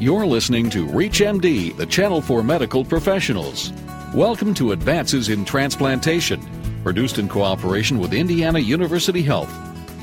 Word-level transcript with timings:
You're 0.00 0.26
listening 0.26 0.70
to 0.70 0.86
ReachMD, 0.86 1.76
the 1.76 1.84
channel 1.84 2.20
for 2.20 2.44
medical 2.44 2.84
professionals. 2.84 3.72
Welcome 4.14 4.54
to 4.54 4.70
Advances 4.70 5.28
in 5.28 5.44
Transplantation, 5.44 6.40
produced 6.84 7.18
in 7.18 7.28
cooperation 7.28 7.98
with 7.98 8.14
Indiana 8.14 8.60
University 8.60 9.22
Health, 9.22 9.52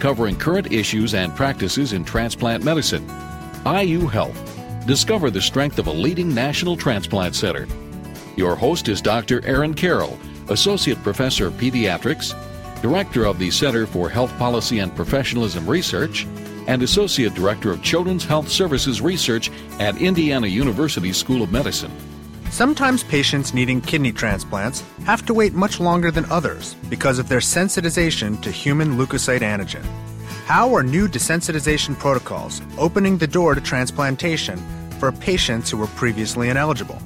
covering 0.01 0.35
current 0.35 0.69
issues 0.73 1.13
and 1.13 1.33
practices 1.33 1.93
in 1.93 2.03
transplant 2.03 2.65
medicine. 2.65 3.09
IU 3.65 4.05
Health. 4.05 4.37
Discover 4.85 5.31
the 5.31 5.41
strength 5.41 5.79
of 5.79 5.87
a 5.87 5.93
leading 5.93 6.35
national 6.35 6.75
transplant 6.75 7.33
center. 7.33 7.65
Your 8.35 8.57
host 8.57 8.89
is 8.89 9.01
Dr. 9.01 9.45
Aaron 9.45 9.73
Carroll, 9.73 10.19
Associate 10.49 11.01
Professor 11.03 11.47
of 11.47 11.53
Pediatrics, 11.53 12.35
Director 12.81 13.23
of 13.23 13.39
the 13.39 13.49
Center 13.49 13.87
for 13.87 14.09
Health 14.09 14.37
Policy 14.37 14.79
and 14.79 14.93
Professionalism 14.93 15.65
Research, 15.65 16.27
and 16.67 16.83
Associate 16.83 17.33
Director 17.33 17.71
of 17.71 17.83
Children's 17.83 18.25
Health 18.25 18.49
Services 18.49 19.01
Research 19.01 19.51
at 19.79 20.01
Indiana 20.01 20.47
University 20.47 21.13
School 21.13 21.41
of 21.41 21.51
Medicine. 21.51 21.91
Sometimes 22.49 23.03
patients 23.03 23.53
needing 23.53 23.81
kidney 23.81 24.11
transplants 24.11 24.81
have 25.05 25.25
to 25.25 25.33
wait 25.33 25.53
much 25.53 25.79
longer 25.79 26.11
than 26.11 26.25
others 26.31 26.75
because 26.89 27.19
of 27.19 27.27
their 27.27 27.39
sensitization 27.39 28.41
to 28.41 28.51
human 28.51 28.97
leukocyte 28.97 29.41
antigen. 29.41 29.83
How 30.45 30.73
are 30.75 30.83
new 30.83 31.07
desensitization 31.07 31.97
protocols 31.97 32.61
opening 32.77 33.17
the 33.17 33.27
door 33.27 33.55
to 33.55 33.61
transplantation 33.61 34.57
for 34.99 35.11
patients 35.11 35.69
who 35.69 35.77
were 35.77 35.87
previously 35.87 36.49
ineligible? 36.49 37.01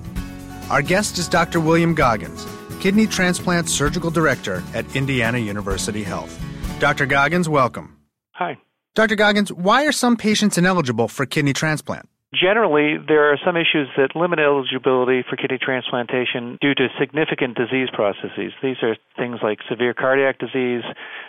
Our 0.69 0.81
guest 0.81 1.17
is 1.17 1.27
Dr. 1.27 1.59
William 1.59 1.95
Goggins, 1.95 2.45
Kidney 2.79 3.07
Transplant 3.07 3.69
Surgical 3.69 4.11
Director 4.11 4.61
at 4.73 4.95
Indiana 4.95 5.39
University 5.39 6.03
Health. 6.03 6.39
Dr. 6.79 7.05
Goggins, 7.05 7.49
welcome. 7.49 7.97
Hi. 8.33 8.57
Dr. 8.99 9.15
Goggins, 9.15 9.47
why 9.53 9.85
are 9.85 9.93
some 9.93 10.17
patients 10.17 10.57
ineligible 10.57 11.07
for 11.07 11.25
kidney 11.25 11.53
transplant? 11.53 12.09
Generally, 12.35 12.99
there 13.07 13.31
are 13.31 13.39
some 13.45 13.55
issues 13.55 13.87
that 13.95 14.11
limit 14.13 14.39
eligibility 14.39 15.23
for 15.23 15.37
kidney 15.37 15.57
transplantation 15.57 16.57
due 16.59 16.75
to 16.75 16.89
significant 16.99 17.55
disease 17.55 17.87
processes. 17.93 18.51
These 18.61 18.83
are 18.83 18.97
things 19.15 19.39
like 19.41 19.59
severe 19.69 19.93
cardiac 19.93 20.37
disease, 20.37 20.83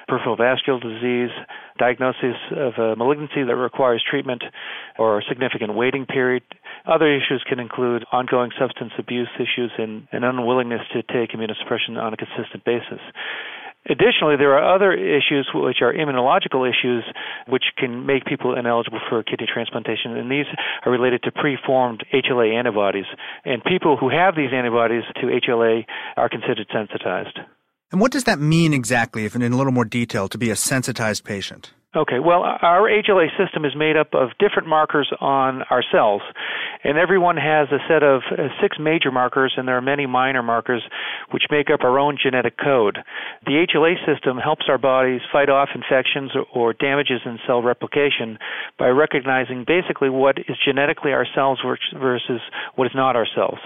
peripheral 0.08 0.34
vascular 0.34 0.80
disease, 0.80 1.30
diagnosis 1.78 2.34
of 2.50 2.74
a 2.74 2.96
malignancy 2.96 3.46
that 3.46 3.54
requires 3.54 4.02
treatment, 4.02 4.42
or 4.98 5.20
a 5.20 5.22
significant 5.28 5.72
waiting 5.76 6.06
period. 6.06 6.42
Other 6.90 7.06
issues 7.06 7.46
can 7.48 7.60
include 7.60 8.04
ongoing 8.10 8.50
substance 8.58 8.90
abuse 8.98 9.30
issues 9.38 9.70
and 9.78 10.08
an 10.10 10.24
unwillingness 10.24 10.82
to 10.92 11.06
take 11.06 11.38
immunosuppression 11.38 12.02
on 12.02 12.14
a 12.14 12.16
consistent 12.16 12.64
basis. 12.64 12.98
Additionally, 13.88 14.36
there 14.36 14.52
are 14.58 14.74
other 14.74 14.92
issues 14.92 15.48
which 15.54 15.78
are 15.80 15.92
immunological 15.92 16.68
issues 16.68 17.02
which 17.48 17.64
can 17.78 18.04
make 18.04 18.26
people 18.26 18.54
ineligible 18.54 19.00
for 19.08 19.22
kidney 19.22 19.46
transplantation, 19.52 20.16
and 20.16 20.30
these 20.30 20.44
are 20.84 20.92
related 20.92 21.22
to 21.22 21.32
preformed 21.32 22.04
HLA 22.12 22.54
antibodies. 22.54 23.06
And 23.44 23.64
people 23.64 23.96
who 23.96 24.10
have 24.10 24.36
these 24.36 24.52
antibodies 24.52 25.04
to 25.16 25.26
HLA 25.26 25.86
are 26.16 26.28
considered 26.28 26.66
sensitized. 26.70 27.38
And 27.90 28.00
what 28.00 28.12
does 28.12 28.24
that 28.24 28.38
mean 28.38 28.74
exactly, 28.74 29.24
if 29.24 29.34
in 29.34 29.42
a 29.42 29.48
little 29.48 29.72
more 29.72 29.86
detail, 29.86 30.28
to 30.28 30.38
be 30.38 30.50
a 30.50 30.56
sensitized 30.56 31.24
patient? 31.24 31.72
Okay, 31.96 32.20
well, 32.20 32.44
our 32.44 32.88
HLA 32.88 33.26
system 33.36 33.64
is 33.64 33.72
made 33.74 33.96
up 33.96 34.14
of 34.14 34.28
different 34.38 34.68
markers 34.68 35.10
on 35.20 35.62
our 35.70 35.82
cells, 35.90 36.22
and 36.84 36.96
everyone 36.96 37.36
has 37.36 37.66
a 37.72 37.82
set 37.88 38.04
of 38.04 38.22
uh, 38.30 38.46
six 38.62 38.76
major 38.78 39.10
markers, 39.10 39.54
and 39.56 39.66
there 39.66 39.76
are 39.76 39.82
many 39.82 40.06
minor 40.06 40.40
markers 40.40 40.84
which 41.32 41.42
make 41.50 41.66
up 41.68 41.80
our 41.82 41.98
own 41.98 42.16
genetic 42.22 42.56
code. 42.56 42.98
The 43.44 43.66
HLA 43.66 43.94
system 44.06 44.38
helps 44.38 44.66
our 44.68 44.78
bodies 44.78 45.20
fight 45.32 45.48
off 45.48 45.70
infections 45.74 46.30
or, 46.54 46.74
damages 46.74 47.22
in 47.26 47.40
cell 47.44 47.60
replication 47.60 48.38
by 48.78 48.86
recognizing 48.86 49.64
basically 49.66 50.10
what 50.10 50.38
is 50.38 50.56
genetically 50.64 51.10
our 51.10 51.26
cells 51.34 51.58
versus 51.98 52.40
what 52.76 52.86
is 52.86 52.92
not 52.94 53.16
our 53.16 53.26
cells. 53.34 53.58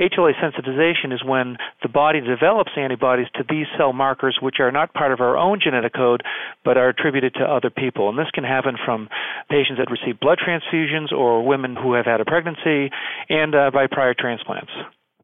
HLA 0.00 0.32
sensitization 0.42 1.12
is 1.12 1.22
when 1.22 1.58
the 1.82 1.88
body 1.88 2.20
develops 2.20 2.72
antibodies 2.76 3.26
to 3.34 3.44
these 3.48 3.66
cell 3.76 3.92
markers 3.92 4.38
which 4.40 4.56
are 4.58 4.72
not 4.72 4.94
part 4.94 5.12
of 5.12 5.20
our 5.20 5.36
own 5.36 5.60
genetic 5.62 5.92
code 5.94 6.22
but 6.64 6.78
are 6.78 6.88
attributed 6.88 7.34
to 7.34 7.40
other 7.60 7.70
people. 7.70 8.08
And 8.08 8.18
this 8.18 8.30
can 8.32 8.44
happen 8.44 8.76
from 8.84 9.08
patients 9.48 9.78
that 9.78 9.90
receive 9.90 10.18
blood 10.20 10.38
transfusions 10.38 11.12
or 11.12 11.46
women 11.46 11.76
who 11.76 11.92
have 11.94 12.06
had 12.06 12.20
a 12.20 12.24
pregnancy 12.24 12.90
and 13.28 13.54
uh, 13.54 13.70
by 13.72 13.86
prior 13.86 14.14
transplants. 14.18 14.72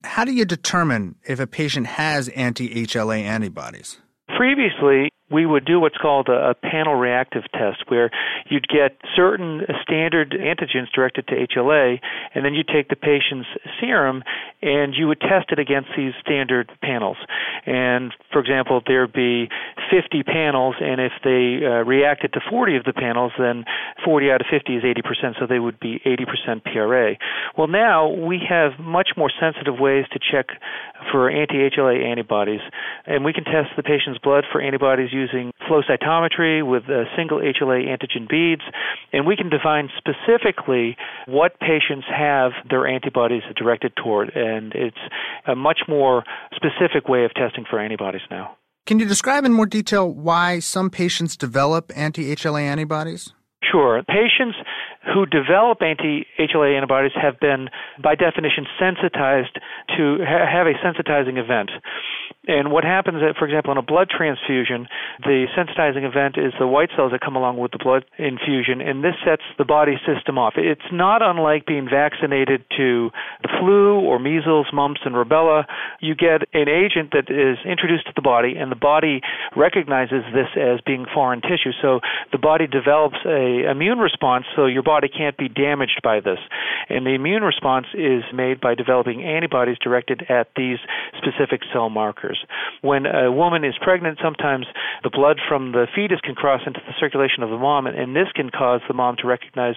How 0.05 0.25
do 0.25 0.33
you 0.33 0.45
determine 0.45 1.17
if 1.27 1.41
a 1.41 1.47
patient 1.47 1.87
has 1.87 2.29
anti 2.29 2.87
HLA 2.87 3.23
antibodies? 3.23 3.99
Previously, 4.37 5.11
we 5.31 5.45
would 5.45 5.65
do 5.65 5.81
what's 5.81 5.97
called 5.97 6.29
a, 6.29 6.51
a, 6.51 6.55
panel 6.55 6.95
reactive 6.95 7.43
test 7.53 7.83
where 7.89 8.11
you'd 8.49 8.67
get 8.69 8.97
certain 9.17 9.63
standard 9.83 10.31
antigens 10.31 10.87
directed 10.95 11.27
to 11.27 11.35
HLA 11.35 11.99
and 12.35 12.45
then 12.45 12.55
you 12.55 12.63
take 12.63 12.89
the 12.89 12.97
patient's 12.97 13.49
serum 13.81 14.23
and 14.63 14.95
you 14.95 15.09
would 15.09 15.21
test 15.21 15.51
it 15.51 15.59
against 15.59 15.89
these 15.97 16.13
standard 16.21 16.71
panels. 16.81 17.17
And 17.67 18.13
for 18.33 18.41
example, 18.41 18.83
there'd 18.87 19.13
be 19.13 19.49
50 19.91 20.23
panels 20.23 20.77
and 20.81 21.01
if 21.01 21.13
they 21.25 21.67
uh, 21.67 21.83
reacted 21.83 22.33
to 22.35 22.41
40 22.49 22.77
of 22.77 22.85
the 22.85 22.93
panels 22.93 23.33
then 23.39 23.65
40 24.05 24.31
out 24.31 24.41
of 24.41 24.47
50 24.49 24.77
is 24.77 24.85
80% 24.85 25.41
so 25.41 25.47
they 25.47 25.59
would 25.59 25.81
be 25.81 26.01
80% 26.07 26.63
PRA. 26.63 27.15
Well 27.59 27.69
now 27.69 28.09
we 28.09 28.41
have 28.49 28.79
much 28.79 29.11
more 29.17 29.31
sensitive 29.41 29.79
ways 29.79 30.05
to 30.13 30.21
check 30.21 30.47
for 31.11 31.31
anti-HLA 31.31 32.05
antibodies 32.05 32.61
and 33.07 33.25
we 33.25 33.33
can 33.33 33.45
test 33.45 33.75
the 33.77 33.83
patient's 33.83 34.21
blood 34.21 34.45
for 34.53 34.61
antibodies 34.61 35.11
using 35.17 35.53
flow 35.67 35.81
cytometry 35.83 36.67
with 36.67 36.85
uh, 36.85 37.05
single 37.17 37.39
HLA 37.39 37.87
antigen 37.87 38.29
beads, 38.29 38.63
and 39.13 39.27
we 39.27 39.37
can 39.37 39.49
define 39.49 39.89
specifically 39.97 40.97
what 41.27 41.59
patients 41.61 42.07
have 42.09 42.53
their 42.69 42.87
antibodies 42.87 43.43
directed 43.57 43.93
toward, 43.97 44.31
and 44.35 44.73
it's 44.75 44.97
a 45.47 45.55
much 45.57 45.81
more 45.89 46.25
specific 46.55 47.09
way 47.09 47.25
of 47.25 47.33
testing 47.35 47.65
for 47.69 47.79
antibodies 47.79 48.23
now. 48.31 48.57
Can 48.87 49.01
you 49.01 49.07
describe 49.07 49.45
in 49.45 49.53
more 49.53 49.67
detail 49.67 50.09
why 50.09 50.61
some 50.61 50.91
patients 50.91 51.37
develop 51.37 51.91
anti 51.97 52.35
HLA 52.35 52.63
antibodies? 52.63 53.33
Sure. 53.73 54.03
Patients 54.07 54.57
who 55.13 55.27
develop 55.27 55.83
anti-HLA 55.83 56.77
antibodies 56.77 57.13
have 57.21 57.39
been, 57.41 57.69
by 58.03 58.15
definition, 58.15 58.67
sensitized 58.79 59.55
to 59.97 60.19
ha- 60.21 60.47
have 60.47 60.67
a 60.67 60.75
sensitizing 60.85 61.39
event. 61.39 61.71
And 62.47 62.71
what 62.71 62.85
happens, 62.85 63.19
for 63.39 63.45
example, 63.45 63.73
in 63.73 63.79
a 63.79 63.83
blood 63.83 64.09
transfusion, 64.09 64.87
the 65.19 65.47
sensitizing 65.59 66.07
event 66.07 66.37
is 66.39 66.53
the 66.59 66.67
white 66.67 66.91
cells 66.97 67.11
that 67.11 67.21
come 67.21 67.35
along 67.35 67.59
with 67.59 67.73
the 67.73 67.79
blood 67.83 68.05
infusion, 68.19 68.81
and 68.81 69.03
this 69.03 69.15
sets 69.25 69.43
the 69.59 69.65
body 69.65 69.99
system 70.07 70.39
off. 70.39 70.55
It's 70.57 70.87
not 70.93 71.23
unlike 71.23 71.67
being 71.67 71.89
vaccinated 71.91 72.65
to 72.77 73.11
the 73.43 73.49
flu 73.59 73.99
or 73.99 74.19
measles, 74.19 74.69
mumps, 74.73 75.01
and 75.05 75.15
rubella. 75.15 75.65
You 76.01 76.15
get 76.15 76.43
an 76.55 76.69
agent 76.69 77.11
that 77.13 77.27
is 77.29 77.59
introduced 77.67 78.07
to 78.07 78.13
the 78.15 78.23
body, 78.23 78.55
and 78.57 78.71
the 78.71 78.77
body 78.77 79.23
recognizes 79.57 80.23
this 80.33 80.49
as 80.55 80.81
being 80.87 81.05
foreign 81.13 81.41
tissue. 81.41 81.75
So 81.83 82.01
the 82.31 82.39
body 82.39 82.67
develops 82.67 83.19
a 83.27 83.69
immune 83.69 83.99
response, 83.99 84.47
so 84.55 84.67
your 84.67 84.85
body 84.85 85.09
can't 85.09 85.37
be 85.37 85.49
damaged 85.49 86.01
by 86.03 86.21
this. 86.21 86.39
And 86.89 87.05
the 87.05 87.15
immune 87.15 87.43
response 87.43 87.87
is 87.93 88.23
made 88.33 88.61
by 88.61 88.75
developing 88.75 89.25
antibodies 89.25 89.79
directed 89.83 90.27
at 90.29 90.49
these 90.57 90.79
specific 91.19 91.63
cell 91.73 91.91
markers. 91.91 92.16
When 92.83 93.07
a 93.07 93.31
woman 93.31 93.65
is 93.65 93.75
pregnant, 93.81 94.19
sometimes 94.23 94.67
the 95.03 95.11
blood 95.11 95.39
from 95.49 95.73
the 95.73 95.87
fetus 95.95 96.21
can 96.23 96.35
cross 96.35 96.63
into 96.67 96.81
the 96.87 96.95
circulation 96.99 97.43
of 97.43 97.51
the 97.51 97.59
mom, 97.59 97.87
and, 97.87 98.17
this 98.17 98.33
can 98.35 98.51
cause 98.51 98.81
the 98.89 98.95
mom 98.95 99.17
to 99.19 99.27
recognize 99.27 99.75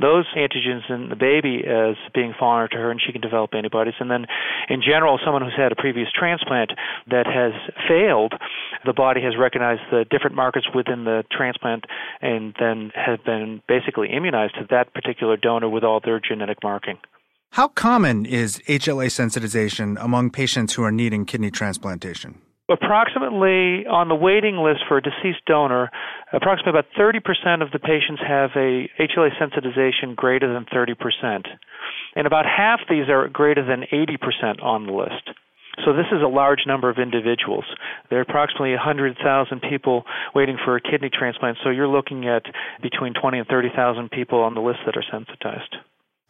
those 0.00 0.24
antigens 0.34 0.88
in 0.88 1.10
the 1.10 1.16
baby 1.16 1.62
as 1.66 1.96
being 2.14 2.32
foreign 2.38 2.70
to 2.70 2.76
her, 2.76 2.90
and 2.90 3.00
she 3.04 3.12
can 3.12 3.20
develop 3.20 3.54
antibodies. 3.54 3.94
And 4.00 4.10
then, 4.10 4.26
in 4.68 4.80
general, 4.80 5.18
someone 5.22 5.42
who's 5.42 5.56
had 5.56 5.72
a 5.72 5.76
previous 5.76 6.08
transplant 6.18 6.70
that 7.10 7.26
has 7.26 7.52
failed, 7.86 8.32
the 8.86 8.94
body 8.94 9.20
has 9.22 9.34
recognized 9.38 9.82
the 9.90 10.06
different 10.10 10.36
markers 10.36 10.66
within 10.74 11.04
the 11.04 11.24
transplant 11.30 11.84
and 12.20 12.54
then 12.58 12.90
have 12.94 13.24
been 13.24 13.60
basically 13.68 14.08
immunized 14.10 14.54
to 14.54 14.66
that 14.70 14.94
particular 14.94 15.36
donor 15.36 15.68
with 15.68 15.84
all 15.84 16.00
their 16.02 16.20
genetic 16.20 16.58
marking. 16.62 16.98
How 17.52 17.68
common 17.68 18.24
is 18.24 18.62
HLA 18.66 19.12
sensitization 19.12 20.02
among 20.02 20.30
patients 20.30 20.72
who 20.72 20.84
are 20.84 20.90
needing 20.90 21.26
kidney 21.26 21.50
transplantation? 21.50 22.40
Approximately 22.70 23.84
on 23.84 24.08
the 24.08 24.14
waiting 24.14 24.56
list 24.56 24.80
for 24.88 24.96
a 24.96 25.02
deceased 25.02 25.44
donor, 25.44 25.90
approximately 26.32 26.80
about 26.80 26.88
30% 26.96 27.60
of 27.60 27.70
the 27.70 27.78
patients 27.78 28.22
have 28.26 28.56
a 28.56 28.88
HLA 28.96 29.36
sensitization 29.36 30.16
greater 30.16 30.48
than 30.48 30.64
30%. 30.64 31.44
And 32.16 32.26
about 32.26 32.46
half 32.46 32.80
these 32.88 33.10
are 33.10 33.28
greater 33.28 33.62
than 33.62 33.84
80% 33.92 34.64
on 34.64 34.86
the 34.86 34.92
list. 34.94 35.36
So 35.84 35.92
this 35.92 36.08
is 36.10 36.22
a 36.24 36.32
large 36.32 36.64
number 36.66 36.88
of 36.88 36.96
individuals. 36.96 37.64
There 38.08 38.18
are 38.18 38.22
approximately 38.22 38.72
100,000 38.72 39.60
people 39.60 40.04
waiting 40.34 40.56
for 40.64 40.76
a 40.76 40.80
kidney 40.80 41.10
transplant, 41.12 41.58
so 41.62 41.68
you're 41.68 41.86
looking 41.86 42.26
at 42.26 42.44
between 42.80 43.12
20 43.12 43.40
and 43.40 43.46
30,000 43.46 44.10
people 44.10 44.40
on 44.40 44.54
the 44.54 44.62
list 44.62 44.78
that 44.86 44.96
are 44.96 45.04
sensitized. 45.12 45.76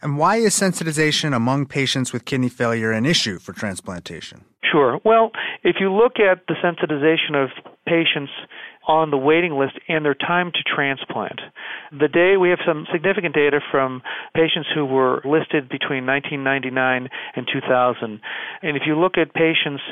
And 0.03 0.19
why 0.19 0.37
is 0.37 0.55
sensitization 0.55 1.35
among 1.35 1.67
patients 1.67 2.13
with 2.13 2.25
kidney 2.25 2.49
failure 2.49 2.91
an 2.91 3.07
issue 3.07 3.39
for 3.39 3.53
transplantation? 3.53 4.45
Sure. 4.71 5.01
Well, 5.05 5.31
if 5.63 5.77
you 5.79 5.93
look 5.93 6.19
at 6.19 6.47
the 6.49 6.55
sensitization 6.55 7.37
of 7.37 7.51
patients 7.87 8.33
on 8.87 9.11
the 9.11 9.17
waiting 9.17 9.53
list 9.53 9.79
and 9.89 10.05
their 10.05 10.15
time 10.15 10.51
to 10.53 10.63
transplant. 10.63 11.41
The 11.93 12.09
day 12.09 12.37
we 12.37 12.51
have 12.51 12.59
some 12.67 12.87
significant 12.93 13.35
data 13.35 13.61
from 13.71 14.03
patients 14.35 14.69
who 14.75 14.85
were 14.85 15.23
listed 15.25 15.69
between 15.69 16.07
1999 16.07 17.09
and 17.37 17.47
2000. 17.53 18.21
And 18.63 18.77
if 18.77 18.83
you 18.87 18.99
look 18.99 19.19
at 19.19 19.35
patients 19.35 19.83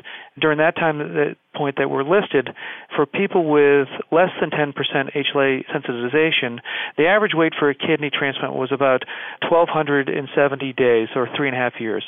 during 0.41 0.59
that 0.59 0.77
time 0.77 0.99
that 0.99 1.37
point 1.55 1.77
that 1.79 1.91
were 1.91 2.05
listed, 2.05 2.51
for 2.97 3.07
people 3.07 3.51
with 3.51 3.89
less 4.11 4.31
than 4.41 4.51
10% 4.51 4.75
HLA 4.75 5.65
sensitization, 5.71 6.59
the 6.97 7.07
average 7.07 7.33
wait 7.35 7.53
for 7.59 7.71
a 7.71 7.75
kidney 7.75 8.11
transplant 8.11 8.55
was 8.55 8.71
about 8.73 9.03
1,270 9.51 10.73
days 10.73 11.09
or 11.15 11.29
three 11.37 11.49
and 11.49 11.57
a 11.57 11.61
half 11.61 11.75
years. 11.81 12.05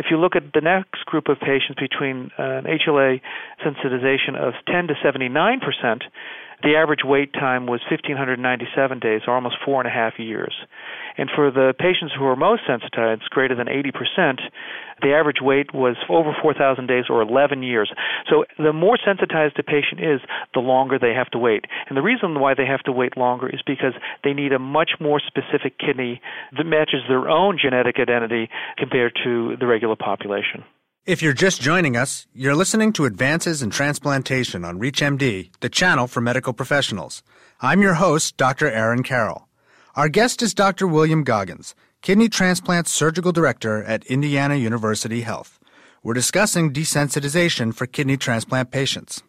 If 0.00 0.06
you 0.10 0.16
look 0.16 0.34
at 0.34 0.54
the 0.54 0.62
next 0.62 1.04
group 1.04 1.28
of 1.28 1.36
patients 1.40 1.76
between 1.78 2.30
uh, 2.38 2.64
an 2.64 2.64
HLA 2.64 3.20
sensitization 3.60 4.32
of 4.34 4.54
10 4.66 4.88
to 4.88 4.94
79 5.04 5.60
percent, 5.60 6.04
the 6.62 6.76
average 6.76 7.00
wait 7.04 7.32
time 7.32 7.66
was 7.66 7.80
1,597 7.90 8.98
days, 8.98 9.22
or 9.26 9.34
almost 9.34 9.56
four 9.64 9.80
and 9.80 9.88
a 9.88 9.92
half 9.92 10.18
years. 10.18 10.54
And 11.16 11.28
for 11.34 11.50
the 11.50 11.74
patients 11.78 12.14
who 12.16 12.24
are 12.24 12.36
most 12.36 12.62
sensitized, 12.66 13.28
greater 13.30 13.54
than 13.54 13.66
80%, 13.66 14.40
the 15.02 15.12
average 15.12 15.38
wait 15.40 15.72
was 15.72 15.96
over 16.08 16.36
4,000 16.40 16.86
days 16.86 17.04
or 17.08 17.22
11 17.22 17.62
years. 17.62 17.90
So 18.28 18.44
the 18.58 18.72
more 18.72 18.98
sensitized 19.02 19.58
a 19.58 19.62
patient 19.62 20.00
is, 20.00 20.20
the 20.54 20.60
longer 20.60 20.98
they 20.98 21.14
have 21.14 21.30
to 21.30 21.38
wait. 21.38 21.64
And 21.88 21.96
the 21.96 22.02
reason 22.02 22.38
why 22.38 22.54
they 22.54 22.66
have 22.66 22.82
to 22.84 22.92
wait 22.92 23.16
longer 23.16 23.48
is 23.48 23.60
because 23.66 23.94
they 24.24 24.32
need 24.32 24.52
a 24.52 24.58
much 24.58 24.92
more 25.00 25.20
specific 25.20 25.78
kidney 25.78 26.20
that 26.56 26.64
matches 26.64 27.00
their 27.08 27.28
own 27.28 27.58
genetic 27.60 27.96
identity 27.98 28.48
compared 28.76 29.18
to 29.24 29.56
the 29.58 29.66
regular 29.66 29.96
population. 29.96 30.64
If 31.10 31.22
you're 31.22 31.32
just 31.32 31.60
joining 31.60 31.96
us, 31.96 32.28
you're 32.32 32.54
listening 32.54 32.92
to 32.92 33.04
Advances 33.04 33.62
in 33.62 33.70
Transplantation 33.70 34.64
on 34.64 34.78
ReachMD, 34.78 35.50
the 35.58 35.68
channel 35.68 36.06
for 36.06 36.20
medical 36.20 36.52
professionals. 36.52 37.24
I'm 37.60 37.82
your 37.82 37.94
host, 37.94 38.36
Dr. 38.36 38.70
Aaron 38.70 39.02
Carroll. 39.02 39.48
Our 39.96 40.08
guest 40.08 40.40
is 40.40 40.54
Dr. 40.54 40.86
William 40.86 41.24
Goggins, 41.24 41.74
kidney 42.00 42.28
transplant 42.28 42.86
surgical 42.86 43.32
director 43.32 43.82
at 43.82 44.06
Indiana 44.06 44.54
University 44.54 45.22
Health. 45.22 45.58
We're 46.04 46.14
discussing 46.14 46.72
desensitization 46.72 47.74
for 47.74 47.88
kidney 47.88 48.16
transplant 48.16 48.70
patients. 48.70 49.20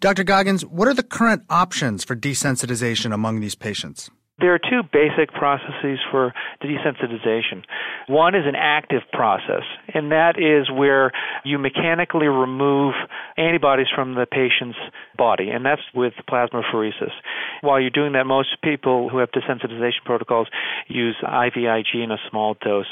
Dr. 0.00 0.24
Goggins, 0.24 0.64
what 0.64 0.88
are 0.88 0.94
the 0.94 1.02
current 1.02 1.42
options 1.50 2.02
for 2.02 2.16
desensitization 2.16 3.12
among 3.12 3.40
these 3.40 3.54
patients? 3.54 4.10
There 4.40 4.52
are 4.52 4.58
two 4.58 4.82
basic 4.92 5.32
processes 5.32 6.00
for 6.10 6.34
desensitization. 6.60 7.62
One 8.08 8.34
is 8.34 8.42
an 8.46 8.56
active 8.56 9.02
process, 9.12 9.62
and 9.94 10.10
that 10.10 10.34
is 10.38 10.68
where 10.70 11.12
you 11.44 11.58
mechanically 11.58 12.26
remove 12.26 12.94
antibodies 13.36 13.86
from 13.94 14.14
the 14.14 14.26
patient's 14.26 14.78
body, 15.16 15.50
and 15.50 15.64
that's 15.64 15.82
with 15.94 16.14
plasmapheresis. 16.28 17.12
While 17.60 17.80
you're 17.80 17.90
doing 17.90 18.14
that, 18.14 18.26
most 18.26 18.56
people 18.62 19.08
who 19.08 19.18
have 19.18 19.30
desensitization 19.30 20.04
protocols 20.04 20.48
use 20.88 21.16
IVIG 21.22 22.02
in 22.02 22.10
a 22.10 22.18
small 22.28 22.56
dose. 22.60 22.86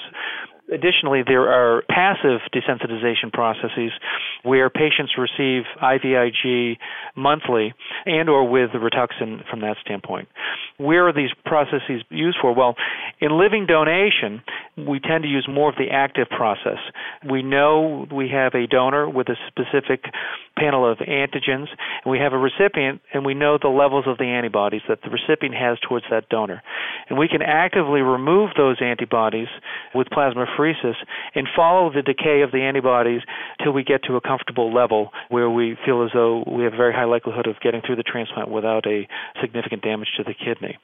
Additionally, 0.70 1.22
there 1.26 1.50
are 1.50 1.82
passive 1.88 2.40
desensitization 2.54 3.32
processes 3.32 3.90
where 4.42 4.70
patients 4.70 5.12
receive 5.18 5.64
IVIG 5.82 6.78
monthly 7.16 7.74
and 8.06 8.28
or 8.28 8.48
with 8.48 8.70
Rituxan 8.70 9.48
from 9.50 9.60
that 9.60 9.76
standpoint. 9.84 10.28
Where 10.78 11.08
are 11.08 11.12
these 11.12 11.30
processes 11.44 12.02
used 12.10 12.38
for? 12.40 12.54
Well, 12.54 12.76
in 13.20 13.38
living 13.38 13.66
donation, 13.66 14.42
we 14.76 15.00
tend 15.00 15.24
to 15.24 15.28
use 15.28 15.46
more 15.50 15.68
of 15.68 15.76
the 15.76 15.90
active 15.92 16.28
process. 16.28 16.78
We 17.28 17.42
know 17.42 18.06
we 18.10 18.28
have 18.28 18.54
a 18.54 18.66
donor 18.66 19.08
with 19.08 19.28
a 19.28 19.36
specific 19.48 20.04
panel 20.56 20.90
of 20.90 20.98
antigens, 20.98 21.68
and 22.04 22.10
we 22.10 22.18
have 22.18 22.32
a 22.32 22.38
recipient, 22.38 23.00
and 23.12 23.24
we 23.24 23.34
know 23.34 23.58
the 23.60 23.68
levels 23.68 24.04
of 24.06 24.18
the 24.18 24.24
antibodies 24.24 24.82
that 24.88 25.00
the 25.02 25.10
recipient 25.10 25.54
has 25.54 25.78
towards 25.86 26.06
that 26.10 26.28
donor. 26.28 26.62
And 27.08 27.18
we 27.18 27.28
can 27.28 27.42
actively 27.42 28.00
remove 28.00 28.50
those 28.56 28.78
antibodies 28.80 29.48
with 29.94 30.08
and 30.56 31.48
follow 31.54 31.90
the 31.92 32.02
decay 32.02 32.42
of 32.42 32.52
the 32.52 32.60
antibodies 32.60 33.22
till 33.62 33.72
we 33.72 33.84
get 33.84 34.02
to 34.04 34.16
a 34.16 34.20
comfortable 34.20 34.72
level 34.72 35.10
where 35.28 35.50
we 35.50 35.76
feel 35.84 36.04
as 36.04 36.10
though 36.12 36.44
we 36.46 36.64
have 36.64 36.74
a 36.74 36.76
very 36.76 36.92
high 36.92 37.04
likelihood 37.04 37.46
of 37.46 37.60
getting 37.60 37.80
through 37.84 37.96
the 37.96 38.02
transplant 38.02 38.50
without 38.50 38.86
a 38.86 39.08
significant 39.40 39.82
damage 39.82 40.08
to 40.16 40.24
the 40.24 40.34
kidney. 40.34 40.78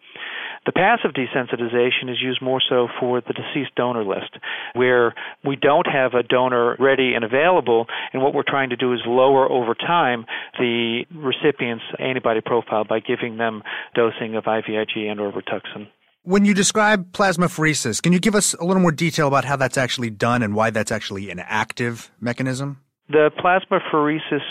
The 0.67 0.73
passive 0.73 1.12
desensitization 1.12 2.11
is 2.11 2.20
used 2.20 2.43
more 2.43 2.61
so 2.69 2.88
for 3.00 3.20
the 3.20 3.32
deceased 3.32 3.75
donor 3.76 4.05
list, 4.05 4.37
where 4.75 5.15
we 5.44 5.56
don't 5.56 5.87
have 5.87 6.15
a 6.15 6.23
donor 6.23 6.76
ready 6.79 7.15
and 7.15 7.25
available, 7.25 7.87
and 8.12 8.23
what 8.23 8.35
we're 8.35 8.43
trying 8.47 8.70
to 8.70 8.76
do 8.76 8.93
is 8.93 9.00
lower 9.06 9.50
over 9.50 9.75
time 9.75 10.26
the 10.59 11.05
recipient's 11.15 11.85
antibody 11.99 12.41
profile 12.44 12.85
by 12.85 13.00
giving 13.00 13.37
them 13.37 13.62
dosing 13.94 14.35
of 14.37 14.44
IVIG 14.44 15.11
and 15.11 15.20
or 15.20 15.32
Rituxan. 15.32 15.88
When 16.28 16.44
you 16.44 16.52
describe 16.52 17.12
plasmapheresis, 17.12 18.02
can 18.02 18.12
you 18.12 18.20
give 18.20 18.34
us 18.34 18.52
a 18.52 18.62
little 18.62 18.82
more 18.82 18.92
detail 18.92 19.28
about 19.28 19.46
how 19.46 19.56
that's 19.56 19.78
actually 19.78 20.10
done 20.10 20.42
and 20.42 20.54
why 20.54 20.69
that's 20.69 20.92
actually 20.92 21.30
an 21.30 21.38
active 21.38 22.10
mechanism? 22.20 22.82
The 23.08 23.30
plasmapheresis 23.38 24.42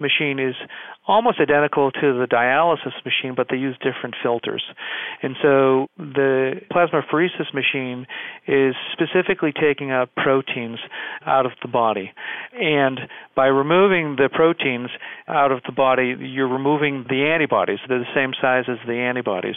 machine 0.00 0.38
is 0.38 0.54
almost 1.06 1.38
identical 1.38 1.90
to 1.90 2.00
the 2.00 2.26
dialysis 2.26 2.94
machine, 3.04 3.34
but 3.36 3.48
they 3.50 3.56
use 3.56 3.76
different 3.84 4.14
filters. 4.22 4.64
And 5.22 5.36
so 5.42 5.88
the 5.98 6.62
plasmapheresis 6.72 7.52
machine 7.52 8.06
is 8.48 8.74
specifically 8.94 9.52
taking 9.52 9.90
out 9.90 10.08
proteins 10.16 10.78
out 11.26 11.44
of 11.44 11.52
the 11.60 11.68
body. 11.68 12.12
And 12.54 12.98
by 13.34 13.48
removing 13.48 14.16
the 14.16 14.30
proteins 14.32 14.88
out 15.28 15.52
of 15.52 15.60
the 15.66 15.72
body, 15.72 16.14
you're 16.18 16.48
removing 16.48 17.04
the 17.10 17.26
antibodies. 17.26 17.80
They're 17.86 17.98
the 17.98 18.14
same 18.14 18.32
size 18.40 18.64
as 18.68 18.78
the 18.86 18.94
antibodies 18.94 19.56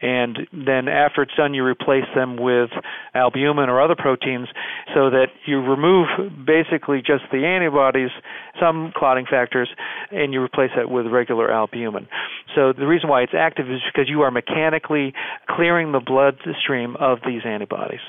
and 0.00 0.38
then 0.52 0.88
after 0.88 1.22
it's 1.22 1.34
done 1.36 1.54
you 1.54 1.64
replace 1.64 2.06
them 2.14 2.36
with 2.36 2.70
albumin 3.14 3.68
or 3.68 3.80
other 3.82 3.96
proteins 3.96 4.48
so 4.94 5.10
that 5.10 5.26
you 5.46 5.58
remove 5.60 6.06
basically 6.46 6.98
just 6.98 7.24
the 7.32 7.44
antibodies 7.44 8.10
some 8.60 8.92
clotting 8.94 9.26
factors 9.28 9.68
and 10.10 10.32
you 10.32 10.42
replace 10.42 10.70
that 10.76 10.90
with 10.90 11.06
regular 11.06 11.50
albumin. 11.50 12.08
So 12.54 12.72
the 12.72 12.86
reason 12.86 13.08
why 13.08 13.22
it's 13.22 13.34
active 13.36 13.70
is 13.70 13.80
because 13.92 14.08
you 14.08 14.22
are 14.22 14.30
mechanically 14.30 15.14
clearing 15.48 15.92
the 15.92 16.00
bloodstream 16.00 16.96
of 16.96 17.18
these 17.26 17.42
antibodies. 17.44 18.00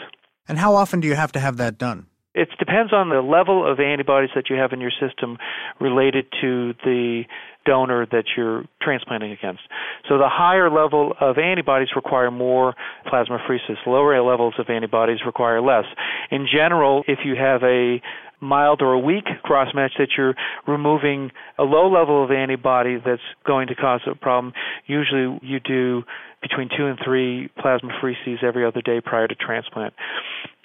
And 0.47 0.57
how 0.57 0.75
often 0.75 0.99
do 0.99 1.07
you 1.07 1.15
have 1.15 1.31
to 1.33 1.39
have 1.39 1.57
that 1.57 1.77
done 1.77 2.07
it 2.35 2.49
depends 2.59 2.93
on 2.93 3.09
the 3.09 3.21
level 3.21 3.69
of 3.69 3.79
antibodies 3.79 4.29
that 4.35 4.49
you 4.49 4.55
have 4.55 4.71
in 4.71 4.81
your 4.81 4.91
system 4.91 5.37
related 5.79 6.25
to 6.41 6.73
the 6.83 7.23
donor 7.65 8.05
that 8.11 8.25
you're 8.37 8.65
transplanting 8.81 9.31
against. 9.31 9.61
So 10.07 10.17
the 10.17 10.29
higher 10.29 10.69
level 10.69 11.13
of 11.19 11.37
antibodies 11.37 11.89
require 11.95 12.31
more 12.31 12.75
plasmapheresis. 13.11 13.77
Lower 13.85 14.21
levels 14.21 14.53
of 14.59 14.69
antibodies 14.69 15.19
require 15.25 15.61
less. 15.61 15.85
In 16.31 16.47
general, 16.51 17.03
if 17.07 17.19
you 17.25 17.35
have 17.35 17.63
a 17.63 18.01
mild 18.41 18.81
or 18.81 18.93
a 18.93 18.99
weak 18.99 19.25
cross 19.43 19.73
match 19.73 19.93
that 19.97 20.09
you're 20.17 20.35
removing 20.67 21.31
a 21.57 21.63
low 21.63 21.91
level 21.91 22.23
of 22.23 22.31
antibody 22.31 22.97
that's 23.03 23.21
going 23.45 23.67
to 23.67 23.75
cause 23.75 24.01
a 24.09 24.15
problem, 24.15 24.53
usually 24.85 25.39
you 25.41 25.59
do 25.59 26.03
between 26.41 26.69
two 26.75 26.85
and 26.85 26.97
three 27.03 27.49
plasma 27.59 27.89
plasmaphereses 27.89 28.43
every 28.43 28.65
other 28.65 28.81
day 28.81 29.01
prior 29.03 29.27
to 29.27 29.35
transplant. 29.35 29.93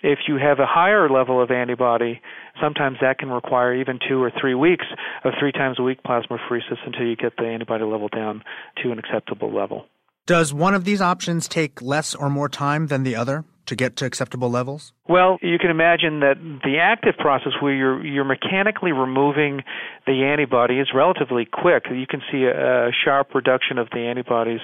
If 0.02 0.20
you 0.28 0.36
have 0.36 0.58
a 0.58 0.66
higher 0.66 1.08
level 1.08 1.42
of 1.42 1.50
antibody, 1.50 2.20
sometimes 2.62 2.98
that 3.00 3.18
can 3.18 3.30
require 3.30 3.74
even 3.74 3.98
two 4.06 4.22
or 4.22 4.30
three 4.38 4.54
weeks 4.54 4.84
of 5.24 5.32
three 5.40 5.52
times 5.52 5.78
a 5.78 5.82
week 5.82 6.02
plasmapheresis 6.02 6.78
until 6.86 7.06
you 7.06 7.16
get 7.16 7.36
the 7.36 7.44
antibody 7.44 7.84
level 7.84 8.08
down 8.08 8.42
to 8.82 8.92
an 8.92 8.98
acceptable 8.98 9.52
level. 9.52 9.86
Does 10.26 10.54
one 10.54 10.74
of 10.74 10.84
these 10.84 11.02
options 11.02 11.48
take 11.48 11.82
less 11.82 12.14
or 12.14 12.30
more 12.30 12.48
time 12.48 12.86
than 12.86 13.02
the 13.02 13.16
other? 13.16 13.44
to 13.66 13.74
get 13.74 13.96
to 13.96 14.04
acceptable 14.04 14.50
levels? 14.50 14.92
Well, 15.08 15.38
you 15.40 15.58
can 15.58 15.70
imagine 15.70 16.20
that 16.20 16.34
the 16.62 16.78
active 16.80 17.14
process 17.18 17.52
where 17.60 17.74
you're 17.74 18.04
you're 18.04 18.24
mechanically 18.24 18.92
removing 18.92 19.62
the 20.06 20.24
antibody 20.24 20.78
is 20.78 20.88
relatively 20.94 21.46
quick. 21.50 21.84
You 21.90 22.06
can 22.06 22.20
see 22.30 22.44
a, 22.44 22.90
sharp 23.04 23.34
reduction 23.34 23.78
of 23.78 23.88
the 23.90 24.00
antibodies 24.00 24.60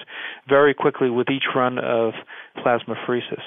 very 0.49 0.75
quickly 0.75 1.11
with 1.11 1.29
each 1.31 1.45
run 1.55 1.79
of 1.79 2.12
plasmapheresis. 2.59 3.43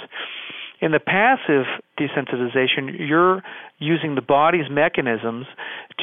In 0.83 0.91
the 0.91 0.99
passive 0.99 1.63
desensitization, 1.97 3.07
you're 3.07 3.41
using 3.79 4.15
the 4.15 4.21
body's 4.21 4.69
mechanisms 4.69 5.45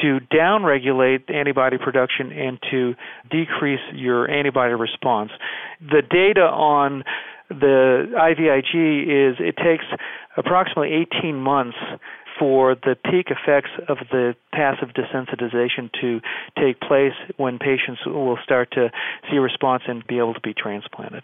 to 0.01 0.17
downregulate 0.33 1.31
antibody 1.31 1.77
production 1.77 2.31
and 2.31 2.57
to 2.71 2.95
decrease 3.29 3.79
your 3.93 4.27
antibody 4.27 4.73
response. 4.73 5.29
The 5.79 6.01
data 6.01 6.41
on 6.41 7.03
the 7.49 8.07
IVIG 8.17 9.03
is 9.03 9.35
it 9.39 9.55
takes 9.57 9.85
approximately 10.35 11.05
18 11.15 11.35
months 11.35 11.77
for 12.39 12.73
the 12.73 12.95
peak 13.05 13.27
effects 13.29 13.69
of 13.87 13.99
the 14.09 14.33
passive 14.51 14.89
desensitization 14.95 15.91
to 16.01 16.21
take 16.57 16.79
place 16.79 17.13
when 17.37 17.59
patients 17.59 18.01
will 18.07 18.39
start 18.43 18.71
to 18.71 18.89
see 19.29 19.37
a 19.37 19.41
response 19.41 19.83
and 19.87 20.07
be 20.07 20.17
able 20.17 20.33
to 20.33 20.41
be 20.41 20.55
transplanted. 20.55 21.21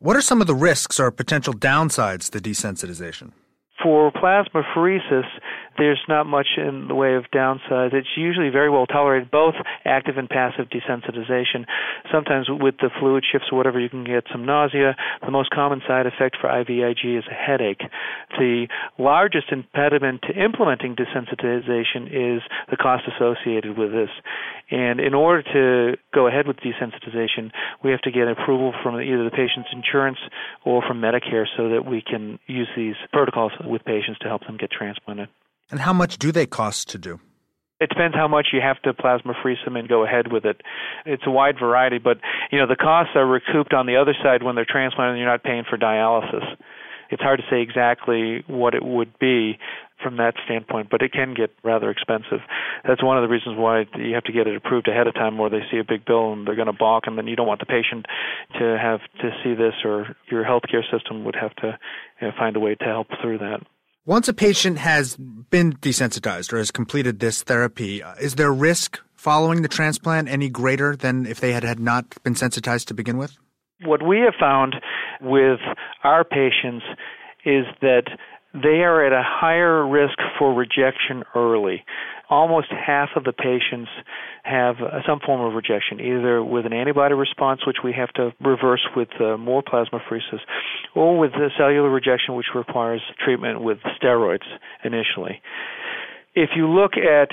What 0.00 0.16
are 0.16 0.20
some 0.20 0.40
of 0.40 0.46
the 0.46 0.54
risks 0.54 1.00
or 1.00 1.10
potential 1.10 1.52
downsides 1.52 2.30
to 2.30 2.38
desensitization? 2.38 3.32
For 3.82 4.12
plasmapheresis, 4.12 5.24
there's 5.78 6.02
not 6.08 6.26
much 6.26 6.48
in 6.56 6.88
the 6.88 6.94
way 6.94 7.14
of 7.14 7.30
downside. 7.30 7.94
It's 7.94 8.16
usually 8.16 8.50
very 8.50 8.70
well 8.70 8.86
tolerated, 8.86 9.30
both 9.30 9.54
active 9.84 10.18
and 10.18 10.28
passive 10.28 10.66
desensitization. 10.68 11.64
Sometimes 12.12 12.48
with 12.50 12.76
the 12.80 12.90
fluid 13.00 13.24
shifts 13.30 13.48
or 13.50 13.58
whatever, 13.58 13.80
you 13.80 13.88
can 13.88 14.04
get 14.04 14.24
some 14.30 14.44
nausea. 14.44 14.96
The 15.24 15.30
most 15.30 15.50
common 15.50 15.80
side 15.86 16.06
effect 16.06 16.36
for 16.40 16.48
IVIG 16.48 17.18
is 17.18 17.24
a 17.30 17.34
headache. 17.34 17.80
The 18.38 18.66
largest 18.98 19.52
impediment 19.52 20.22
to 20.22 20.32
implementing 20.32 20.96
desensitization 20.96 22.36
is 22.36 22.42
the 22.70 22.76
cost 22.76 23.04
associated 23.08 23.78
with 23.78 23.92
this. 23.92 24.10
And 24.70 25.00
in 25.00 25.14
order 25.14 25.42
to 25.54 25.96
go 26.14 26.26
ahead 26.26 26.46
with 26.46 26.58
desensitization, 26.58 27.50
we 27.82 27.90
have 27.90 28.02
to 28.02 28.10
get 28.10 28.28
approval 28.28 28.74
from 28.82 29.00
either 29.00 29.24
the 29.24 29.30
patient's 29.30 29.70
insurance 29.72 30.18
or 30.64 30.82
from 30.86 31.00
Medicare 31.00 31.46
so 31.56 31.70
that 31.70 31.86
we 31.86 32.02
can 32.02 32.38
use 32.46 32.68
these 32.76 32.96
protocols 33.12 33.52
with 33.64 33.84
patients 33.84 34.18
to 34.20 34.28
help 34.28 34.46
them 34.46 34.56
get 34.58 34.70
transplanted. 34.70 35.28
And 35.70 35.80
how 35.80 35.92
much 35.92 36.18
do 36.18 36.32
they 36.32 36.46
cost 36.46 36.88
to 36.90 36.98
do? 36.98 37.20
It 37.80 37.90
depends 37.90 38.16
how 38.16 38.26
much 38.26 38.48
you 38.52 38.60
have 38.60 38.82
to 38.82 38.92
plasmapherese 38.92 39.64
them 39.64 39.76
and 39.76 39.88
go 39.88 40.04
ahead 40.04 40.32
with 40.32 40.44
it. 40.44 40.60
It's 41.06 41.22
a 41.26 41.30
wide 41.30 41.56
variety, 41.60 41.98
but 41.98 42.18
you 42.50 42.58
know 42.58 42.66
the 42.66 42.76
costs 42.76 43.12
are 43.14 43.26
recouped 43.26 43.72
on 43.72 43.86
the 43.86 43.96
other 43.96 44.14
side 44.20 44.42
when 44.42 44.56
they're 44.56 44.66
transplanted 44.68 45.12
and 45.12 45.20
you're 45.20 45.30
not 45.30 45.44
paying 45.44 45.64
for 45.68 45.78
dialysis. 45.78 46.56
It's 47.10 47.22
hard 47.22 47.38
to 47.38 47.44
say 47.48 47.62
exactly 47.62 48.44
what 48.48 48.74
it 48.74 48.84
would 48.84 49.16
be 49.18 49.58
from 50.02 50.16
that 50.18 50.34
standpoint, 50.44 50.88
but 50.90 51.02
it 51.02 51.12
can 51.12 51.34
get 51.34 51.50
rather 51.64 51.90
expensive. 51.90 52.40
That's 52.86 53.02
one 53.02 53.16
of 53.16 53.22
the 53.22 53.28
reasons 53.28 53.56
why 53.58 53.86
you 53.96 54.14
have 54.14 54.24
to 54.24 54.32
get 54.32 54.46
it 54.46 54.56
approved 54.56 54.88
ahead 54.88 55.06
of 55.06 55.14
time, 55.14 55.38
or 55.40 55.48
they 55.48 55.62
see 55.70 55.78
a 55.78 55.84
big 55.84 56.04
bill 56.04 56.32
and 56.32 56.46
they're 56.46 56.54
going 56.54 56.66
to 56.66 56.72
balk, 56.72 57.04
and 57.06 57.16
then 57.16 57.26
you 57.26 57.36
don't 57.36 57.46
want 57.46 57.60
the 57.60 57.66
patient 57.66 58.06
to 58.58 58.78
have 58.80 59.00
to 59.20 59.30
see 59.42 59.54
this, 59.54 59.74
or 59.84 60.16
your 60.30 60.44
healthcare 60.44 60.82
system 60.92 61.24
would 61.24 61.34
have 61.34 61.54
to 61.56 61.78
you 62.20 62.28
know, 62.28 62.32
find 62.38 62.56
a 62.56 62.60
way 62.60 62.74
to 62.74 62.84
help 62.84 63.08
through 63.22 63.38
that. 63.38 63.60
Once 64.04 64.28
a 64.28 64.34
patient 64.34 64.78
has 64.78 65.18
been 65.50 65.74
desensitized 65.74 66.52
or 66.52 66.58
has 66.58 66.70
completed 66.70 67.20
this 67.20 67.42
therapy, 67.42 68.02
uh, 68.02 68.14
is 68.20 68.34
their 68.34 68.52
risk 68.52 68.98
following 69.14 69.62
the 69.62 69.68
transplant 69.68 70.28
any 70.28 70.48
greater 70.48 70.96
than 70.96 71.26
if 71.26 71.40
they 71.40 71.52
had, 71.52 71.64
had 71.64 71.80
not 71.80 72.22
been 72.22 72.34
sensitized 72.34 72.88
to 72.88 72.94
begin 72.94 73.18
with? 73.18 73.36
What 73.84 74.06
we 74.06 74.20
have 74.20 74.34
found 74.38 74.76
with 75.20 75.60
our 76.04 76.24
patients 76.24 76.84
is 77.44 77.64
that 77.80 78.04
they 78.54 78.82
are 78.82 79.04
at 79.04 79.12
a 79.12 79.22
higher 79.24 79.86
risk 79.86 80.18
for 80.38 80.54
rejection 80.54 81.22
early 81.34 81.84
almost 82.30 82.68
half 82.70 83.10
of 83.16 83.24
the 83.24 83.32
patients 83.32 83.90
have 84.42 84.76
uh, 84.80 85.00
some 85.06 85.20
form 85.24 85.40
of 85.40 85.54
rejection, 85.54 86.00
either 86.00 86.42
with 86.42 86.66
an 86.66 86.72
antibody 86.72 87.14
response, 87.14 87.60
which 87.66 87.78
we 87.82 87.92
have 87.92 88.12
to 88.14 88.32
reverse 88.40 88.86
with 88.96 89.08
uh, 89.20 89.36
more 89.36 89.62
plasmapheresis, 89.62 90.40
or 90.94 91.18
with 91.18 91.32
the 91.32 91.48
cellular 91.56 91.90
rejection, 91.90 92.34
which 92.34 92.46
requires 92.54 93.02
treatment 93.24 93.60
with 93.60 93.78
steroids 94.00 94.46
initially. 94.84 95.40
If 96.34 96.50
you 96.56 96.68
look 96.68 96.92
at 96.96 97.30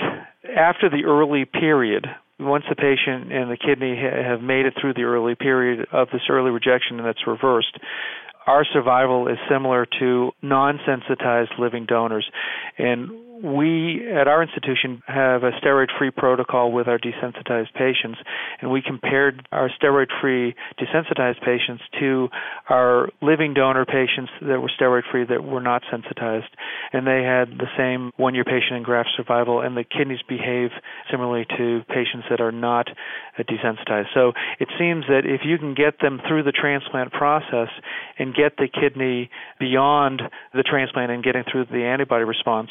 after 0.56 0.88
the 0.90 1.04
early 1.06 1.44
period, 1.44 2.06
once 2.38 2.64
the 2.68 2.76
patient 2.76 3.32
and 3.32 3.50
the 3.50 3.56
kidney 3.56 3.96
have 3.96 4.40
made 4.40 4.66
it 4.66 4.74
through 4.80 4.94
the 4.94 5.02
early 5.02 5.34
period 5.34 5.86
of 5.92 6.08
this 6.12 6.22
early 6.28 6.50
rejection 6.50 6.98
and 6.98 7.06
that's 7.06 7.26
reversed, 7.26 7.78
our 8.46 8.64
survival 8.72 9.28
is 9.28 9.38
similar 9.50 9.86
to 9.98 10.30
non 10.42 10.78
sensitized 10.86 11.52
living 11.58 11.86
donors. 11.86 12.28
And 12.78 13.10
we 13.42 14.06
at 14.08 14.28
our 14.28 14.42
institution 14.42 15.02
have 15.06 15.42
a 15.42 15.50
steroid 15.62 15.88
free 15.98 16.10
protocol 16.10 16.72
with 16.72 16.88
our 16.88 16.98
desensitized 16.98 17.72
patients 17.74 18.18
and 18.60 18.70
we 18.70 18.82
compared 18.82 19.46
our 19.52 19.70
steroid 19.70 20.06
free 20.20 20.54
desensitized 20.78 21.40
patients 21.44 21.82
to 22.00 22.28
our 22.68 23.08
living 23.20 23.54
donor 23.54 23.84
patients 23.84 24.30
that 24.40 24.60
were 24.60 24.70
steroid 24.80 25.02
free 25.10 25.24
that 25.24 25.44
were 25.44 25.60
not 25.60 25.82
sensitized. 25.90 26.48
And 26.92 27.06
they 27.06 27.22
had 27.22 27.58
the 27.58 27.68
same 27.76 28.12
one 28.16 28.34
year 28.34 28.44
patient 28.44 28.72
and 28.76 28.84
graft 28.84 29.10
survival 29.16 29.60
and 29.60 29.76
the 29.76 29.84
kidneys 29.84 30.22
behave 30.28 30.70
similarly 31.10 31.46
to 31.56 31.82
patients 31.88 32.26
that 32.30 32.40
are 32.40 32.52
not 32.52 32.88
desensitized. 33.38 34.06
So 34.14 34.32
it 34.60 34.68
seems 34.78 35.04
that 35.08 35.22
if 35.24 35.42
you 35.44 35.58
can 35.58 35.74
get 35.74 36.00
them 36.00 36.20
through 36.26 36.44
the 36.44 36.52
transplant 36.52 37.12
process 37.12 37.68
and 38.18 38.34
get 38.34 38.56
the 38.56 38.68
kidney 38.68 39.30
beyond 39.58 40.22
the 40.54 40.62
transplant 40.62 41.10
and 41.10 41.22
getting 41.22 41.44
through 41.50 41.66
the 41.66 41.84
antibody 41.84 42.24
response 42.24 42.70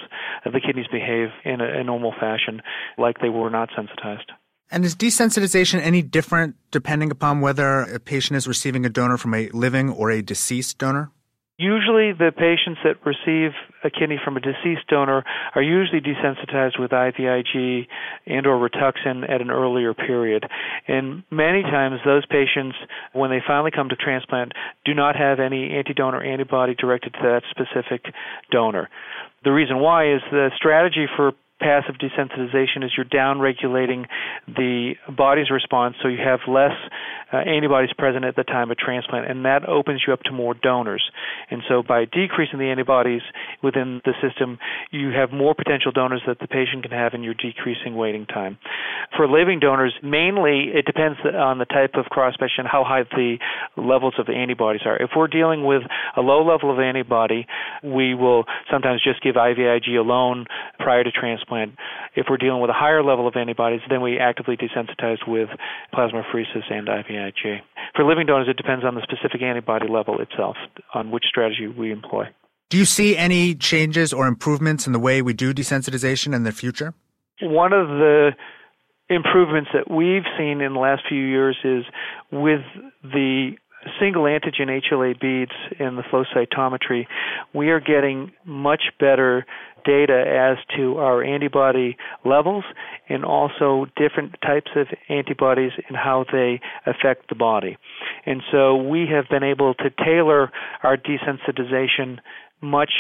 the 0.56 0.62
kidneys 0.66 0.88
behave 0.92 1.30
in 1.44 1.62
a, 1.62 1.82
a 1.82 1.84
normal 1.84 2.14
fashion 2.20 2.62
like 2.98 3.20
they 3.20 3.30
were 3.30 3.52
not 3.52 3.70
sensitized. 3.76 4.32
And 4.72 4.84
is 4.84 4.96
desensitization 4.96 5.80
any 5.80 6.02
different 6.02 6.56
depending 6.72 7.12
upon 7.12 7.42
whether 7.42 7.82
a 7.82 8.00
patient 8.00 8.38
is 8.38 8.48
receiving 8.48 8.84
a 8.86 8.90
donor 8.90 9.18
from 9.18 9.36
a 9.36 9.50
living 9.50 9.92
or 9.92 10.10
a 10.10 10.24
deceased 10.24 10.80
donor? 10.80 11.12
Usually, 11.58 12.12
the 12.12 12.34
patients 12.36 12.82
that 12.84 13.00
receive 13.06 13.52
a 13.82 13.90
kidney 13.90 14.20
from 14.22 14.36
a 14.36 14.42
deceased 14.42 14.88
donor 14.90 15.24
are 15.56 15.62
usually 15.62 16.02
desensitized 16.02 16.78
with 16.78 16.92
IVIG 16.92 17.88
and/or 18.28 18.58
Rituxan 18.68 19.24
at 19.24 19.40
an 19.40 19.50
earlier 19.50 19.94
period. 19.94 20.44
And 20.86 21.24
many 21.32 21.62
times, 21.62 22.02
those 22.04 22.26
patients, 22.26 22.76
when 23.14 23.30
they 23.30 23.40
finally 23.48 23.72
come 23.72 23.88
to 23.88 23.96
transplant, 23.96 24.52
do 24.84 24.94
not 24.94 25.16
have 25.16 25.40
any 25.40 25.72
anti-donor 25.78 26.22
antibody 26.22 26.76
directed 26.76 27.14
to 27.14 27.20
that 27.24 27.44
specific 27.52 28.14
donor. 28.52 28.90
The 29.46 29.52
reason 29.52 29.80
why 29.80 30.12
is 30.12 30.22
the 30.32 30.50
strategy 30.58 31.06
for 31.16 31.32
passive 31.60 31.96
desensitization 31.96 32.84
is 32.84 32.92
you're 32.98 33.06
downregulating 33.06 34.06
the 34.46 34.94
body's 35.16 35.50
response 35.50 35.96
so 36.02 36.10
you 36.10 36.18
have 36.18 36.40
less 36.48 36.76
uh, 37.32 37.38
antibodies 37.38 37.92
present 37.98 38.26
at 38.26 38.36
the 38.36 38.44
time 38.44 38.72
of 38.72 38.78
transplant 38.78 39.30
and 39.30 39.46
that 39.46 39.68
opens 39.68 40.04
you 40.06 40.12
up 40.12 40.22
to 40.24 40.34
more 40.34 40.54
donors. 40.54 41.04
And 41.50 41.62
so 41.70 41.82
by 41.82 42.06
decreasing 42.06 42.60
the 42.60 42.66
antibodies 42.66 43.22
within 43.64 44.02
the 44.04 44.14
system 44.22 44.60
you 44.92 45.12
have 45.12 45.32
more 45.32 45.56
potential 45.56 45.94
donors 45.94 46.22
that 46.28 46.40
the 46.40 46.48
patient 46.48 46.84
can 46.84 46.92
have 46.92 47.14
and 47.14 47.24
you're 47.24 47.34
decreasing 47.34 47.96
waiting 47.96 48.26
time. 48.26 48.58
For 49.16 49.28
living 49.28 49.60
donors 49.60 49.94
mainly 50.04 50.72
it 50.74 50.86
depends 50.86 51.20
on 51.24 51.58
the 51.58 51.66
type 51.66 51.92
of 51.96 52.06
cross 52.06 52.36
match 52.42 52.52
and 52.58 52.68
how 52.68 52.84
high 52.84 53.04
the 53.04 53.38
levels 53.78 54.16
of 54.20 54.26
the 54.26 54.34
antibodies 54.34 54.82
are. 54.86 55.02
If 55.02 55.12
we're 55.16 55.28
dealing 55.28 55.64
with 55.64 55.84
a 56.18 56.22
low 56.22 56.46
level 56.46 56.70
of 56.72 56.80
antibody 56.80 57.48
we 57.82 58.14
will 58.14 58.44
sometimes 58.70 59.02
just 59.02 59.24
give 59.24 59.36
IVIG 59.36 59.98
alone 59.98 60.48
prior 60.80 61.04
to 61.04 61.12
transplant 61.12 61.45
transplant. 61.46 61.78
If 62.16 62.28
we're 62.30 62.38
dealing 62.38 62.62
with 62.62 62.70
a 62.70 62.74
higher 62.74 63.04
level 63.04 63.28
of 63.28 63.36
antibodies, 63.36 63.82
then 63.90 64.02
we 64.02 64.18
actively 64.20 64.58
desensitize 64.58 65.18
with 65.28 65.50
plasmapheresis 65.94 66.72
and 66.72 66.88
IVIG. 66.88 67.60
For 67.96 68.06
living 68.06 68.26
donors, 68.26 68.48
it 68.50 68.58
depends 68.58 68.86
on 68.86 68.96
the 68.96 69.02
specific 69.02 69.42
antibody 69.42 69.88
level 69.88 70.20
itself, 70.22 70.56
on 70.94 71.12
which 71.12 71.26
strategy 71.26 71.68
we 71.68 71.92
employ. 71.92 72.26
Do 72.70 72.78
you 72.78 72.86
see 72.86 73.16
any 73.16 73.54
changes 73.54 74.12
or 74.12 74.28
improvements 74.28 74.88
in 74.88 74.94
the 74.94 75.00
way 75.00 75.22
we 75.22 75.34
do 75.34 75.54
desensitization 75.54 76.34
in 76.34 76.44
the 76.44 76.52
future? 76.52 76.94
One 77.42 77.74
of 77.74 77.88
the 77.88 78.32
improvements 79.10 79.70
that 79.74 79.92
we've 79.92 80.24
seen 80.38 80.62
in 80.62 80.74
the 80.74 80.80
last 80.80 81.04
few 81.08 81.22
years 81.22 81.58
is 81.64 81.84
with 82.32 82.62
the 83.04 83.52
single 84.00 84.24
antigen 84.24 84.82
HLA 84.92 85.20
beads 85.20 85.52
in 85.80 85.96
the 85.96 86.04
flow 86.10 86.24
cytometry, 86.36 87.08
we 87.54 87.70
are 87.70 87.80
getting 87.80 88.32
much 88.46 88.84
better 89.00 89.46
data 89.86 90.24
as 90.28 90.58
to 90.76 90.98
our 90.98 91.24
antibody 91.24 91.96
levels 92.26 92.64
and 93.08 93.24
also 93.24 93.86
different 93.96 94.36
types 94.42 94.72
of 94.76 94.88
antibodies 95.10 95.72
and 95.88 95.96
how 95.96 96.26
they 96.32 96.60
affect 96.86 97.30
the 97.30 97.36
body. 97.36 97.78
And 98.26 98.42
so 98.52 98.76
we 98.76 99.06
have 99.12 99.26
been 99.30 99.44
able 99.44 99.76
to 99.76 99.90
tailor 100.04 100.52
our 100.84 100.98
desensitization 100.98 102.20
much 102.62 102.92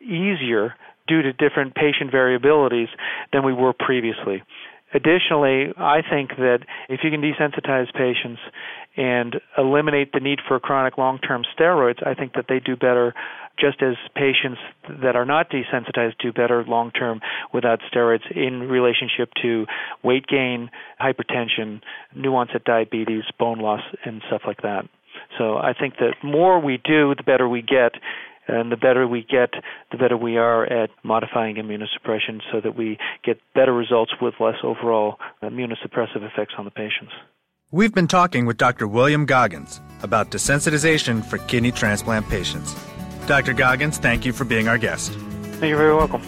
easier 0.00 0.74
due 1.08 1.22
to 1.22 1.32
different 1.32 1.74
patient 1.74 2.12
variabilities 2.12 2.88
than 3.32 3.44
we 3.44 3.52
were 3.52 3.72
previously. 3.72 4.42
Additionally, 4.94 5.72
I 5.76 6.00
think 6.08 6.30
that 6.36 6.60
if 6.88 7.00
you 7.02 7.10
can 7.10 7.20
desensitize 7.20 7.92
patients 7.92 8.40
and 8.96 9.36
eliminate 9.58 10.12
the 10.12 10.20
need 10.20 10.38
for 10.46 10.58
chronic 10.60 10.96
long 10.96 11.18
term 11.18 11.42
steroids, 11.58 12.06
I 12.06 12.14
think 12.14 12.34
that 12.34 12.46
they 12.48 12.60
do 12.60 12.76
better 12.76 13.12
just 13.58 13.82
as 13.82 13.94
patients 14.14 14.60
that 15.02 15.16
are 15.16 15.24
not 15.24 15.50
desensitized 15.50 16.18
do 16.18 16.32
better 16.32 16.62
long 16.64 16.90
term 16.90 17.20
without 17.52 17.80
steroids 17.92 18.30
in 18.30 18.68
relationship 18.68 19.30
to 19.42 19.66
weight 20.02 20.26
gain, 20.26 20.70
hypertension, 21.00 21.80
new 22.14 22.34
onset 22.34 22.64
diabetes, 22.64 23.24
bone 23.38 23.58
loss, 23.58 23.82
and 24.04 24.22
stuff 24.28 24.42
like 24.46 24.62
that. 24.62 24.88
So 25.38 25.56
I 25.56 25.72
think 25.78 25.94
that 25.98 26.14
more 26.22 26.60
we 26.60 26.78
do, 26.78 27.14
the 27.14 27.22
better 27.24 27.48
we 27.48 27.62
get. 27.62 27.92
And 28.48 28.70
the 28.70 28.76
better 28.76 29.08
we 29.08 29.22
get, 29.22 29.50
the 29.90 29.98
better 29.98 30.16
we 30.16 30.36
are 30.36 30.64
at 30.64 30.90
modifying 31.02 31.56
immunosuppression 31.56 32.40
so 32.52 32.60
that 32.60 32.76
we 32.76 32.98
get 33.24 33.40
better 33.54 33.72
results 33.72 34.12
with 34.20 34.34
less 34.38 34.56
overall 34.62 35.16
immunosuppressive 35.42 36.22
effects 36.22 36.54
on 36.56 36.64
the 36.64 36.70
patients. 36.70 37.12
We've 37.72 37.92
been 37.92 38.06
talking 38.06 38.46
with 38.46 38.56
Dr. 38.56 38.86
William 38.86 39.26
Goggins 39.26 39.80
about 40.02 40.30
desensitization 40.30 41.24
for 41.24 41.38
kidney 41.38 41.72
transplant 41.72 42.28
patients. 42.28 42.76
Dr. 43.26 43.52
Goggins, 43.52 43.98
thank 43.98 44.24
you 44.24 44.32
for 44.32 44.44
being 44.44 44.68
our 44.68 44.78
guest. 44.78 45.12
You're 45.60 45.76
very 45.76 45.94
welcome. 45.94 46.22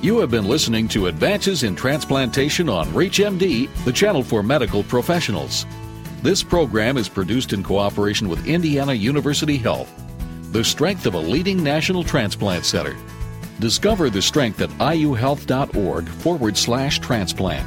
You 0.00 0.18
have 0.20 0.30
been 0.30 0.46
listening 0.46 0.88
to 0.88 1.08
Advances 1.08 1.62
in 1.62 1.76
Transplantation 1.76 2.70
on 2.70 2.86
ReachMD, 2.88 3.68
the 3.84 3.92
channel 3.92 4.22
for 4.22 4.42
medical 4.42 4.82
professionals. 4.82 5.66
This 6.22 6.42
program 6.42 6.96
is 6.96 7.10
produced 7.10 7.52
in 7.52 7.62
cooperation 7.62 8.30
with 8.30 8.46
Indiana 8.46 8.94
University 8.94 9.58
Health, 9.58 9.99
the 10.50 10.64
strength 10.64 11.06
of 11.06 11.14
a 11.14 11.18
leading 11.18 11.62
national 11.62 12.04
transplant 12.04 12.64
center. 12.64 12.96
Discover 13.60 14.10
the 14.10 14.22
strength 14.22 14.60
at 14.60 14.70
iuhealth.org 14.70 16.08
forward 16.08 16.56
slash 16.56 16.98
transplant. 16.98 17.66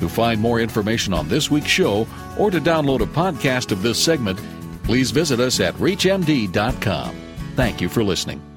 To 0.00 0.08
find 0.08 0.40
more 0.40 0.60
information 0.60 1.14
on 1.14 1.28
this 1.28 1.50
week's 1.50 1.68
show 1.68 2.06
or 2.38 2.50
to 2.50 2.60
download 2.60 3.02
a 3.02 3.06
podcast 3.06 3.72
of 3.72 3.82
this 3.82 4.02
segment, 4.02 4.40
please 4.82 5.10
visit 5.10 5.40
us 5.40 5.60
at 5.60 5.74
ReachMD.com. 5.74 7.16
Thank 7.56 7.80
you 7.80 7.88
for 7.88 8.02
listening. 8.02 8.51